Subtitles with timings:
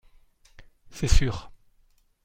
[0.89, 1.51] C’est sûr